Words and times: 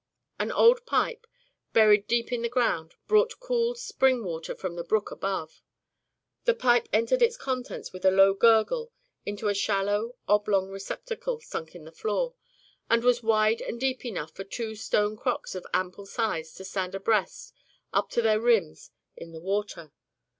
An 0.39 0.51
iron 0.53 0.77
pipe, 0.87 1.27
buried 1.73 2.07
deep 2.07 2.31
in 2.31 2.41
the 2.41 2.49
ground, 2.49 2.95
brought 3.05 3.39
cool 3.39 3.75
spring 3.75 4.23
water 4.23 4.55
from 4.55 4.75
the 4.75 4.83
brook 4.83 5.11
above. 5.11 5.61
This 6.45 6.55
pipe 6.57 6.89
emptied 6.91 7.21
its 7.21 7.37
contents 7.37 7.93
with 7.93 8.03
a 8.03 8.09
low 8.09 8.33
gurgle 8.33 8.91
into 9.27 9.47
a 9.47 9.53
shallow, 9.53 10.15
oblong 10.27 10.69
receptacle 10.69 11.39
sunk 11.39 11.75
in 11.75 11.85
the 11.85 11.91
floor, 11.91 12.33
and 12.89 13.03
was 13.03 13.21
wide 13.21 13.61
and 13.61 13.79
deep 13.79 14.03
enough 14.03 14.33
for 14.35 14.43
two 14.43 14.73
stone 14.73 15.17
crocks 15.17 15.53
of 15.53 15.67
ample 15.71 16.07
size 16.07 16.51
to 16.55 16.65
stand 16.65 16.95
abreast 16.95 17.53
up 17.93 18.09
to 18.09 18.23
their 18.23 18.41
rims 18.41 18.89
in 19.15 19.33
the 19.33 19.39
water. 19.39 19.91